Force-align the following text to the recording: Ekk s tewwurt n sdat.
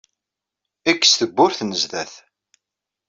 Ekk 0.89 1.03
s 1.05 1.13
tewwurt 1.19 1.59
n 1.63 1.71
sdat. 1.81 2.13